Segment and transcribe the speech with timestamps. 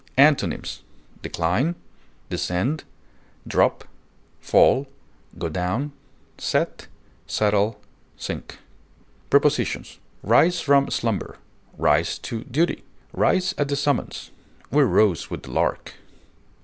[0.17, 0.81] Antonyms:
[1.21, 1.75] decline,
[2.27, 2.85] descend,
[3.47, 3.83] drop,
[4.39, 4.87] fall,
[5.37, 5.91] go down,
[6.39, 6.87] set,
[7.27, 7.79] settle,
[8.17, 8.57] sink.
[9.29, 11.37] Prepositions: Rise from slumber;
[11.77, 12.83] rise to duty;
[13.13, 14.31] rise at the summons;
[14.71, 15.93] we rose with the lark.